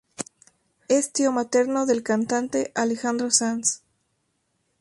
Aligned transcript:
Es 0.87 1.13
tío 1.13 1.31
materno 1.31 1.85
del 1.85 2.01
cantante 2.01 2.71
Alejandro 2.73 3.29
Sanz. 3.29 3.83